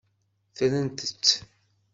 [0.49, 1.25] Ttrent-t.